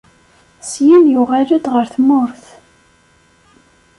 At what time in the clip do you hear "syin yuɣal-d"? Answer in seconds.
0.69-1.65